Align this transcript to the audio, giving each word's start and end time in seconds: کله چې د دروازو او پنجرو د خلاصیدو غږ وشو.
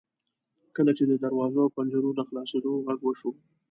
کله 0.75 0.91
چې 0.97 1.03
د 1.07 1.13
دروازو 1.23 1.57
او 1.63 1.73
پنجرو 1.77 2.11
د 2.15 2.19
خلاصیدو 2.27 2.71
غږ 2.85 2.99
وشو. 3.03 3.31